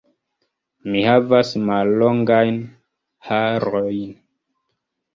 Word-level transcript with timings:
Mi 0.93 1.03
havas 1.07 1.51
mallongajn 1.67 2.59
harojn. 3.31 4.05